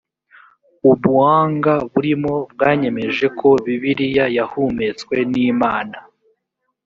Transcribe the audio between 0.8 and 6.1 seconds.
ubuanga burimo bwanyemeje ko bibiliya yahumetswe n’imana